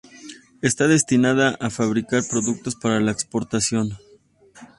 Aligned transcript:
Está 0.63 0.87
destinada 0.87 1.55
a 1.59 1.69
fabricar 1.69 2.23
productos 2.27 2.73
para 2.75 2.99
la 2.99 3.11
exportación. 3.11 3.99